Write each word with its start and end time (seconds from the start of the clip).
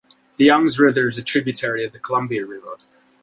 The 0.37 0.45
Youngs 0.45 0.79
River 0.79 1.09
is 1.09 1.19
a 1.19 1.21
tributary 1.21 1.83
of 1.85 1.91
the 1.93 1.99
Columbia 1.99 2.43
River. 2.43 2.77